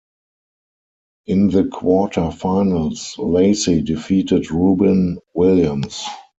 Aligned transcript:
In 1.27 1.51
the 1.51 1.65
quarter-finals, 1.65 3.13
Lacy 3.19 3.83
defeated 3.83 4.49
Rubin 4.49 5.19
Williams. 5.35 6.03